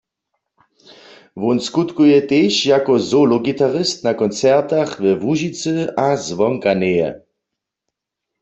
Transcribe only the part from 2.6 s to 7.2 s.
jako solo-gitarist na koncertach we Łužicy a zwonka njeje.